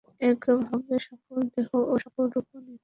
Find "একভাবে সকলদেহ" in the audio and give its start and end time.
0.21-1.67